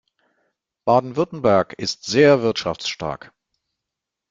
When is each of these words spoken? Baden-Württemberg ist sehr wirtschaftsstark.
Baden-Württemberg 0.85 1.73
ist 1.77 2.05
sehr 2.05 2.41
wirtschaftsstark. 2.41 3.31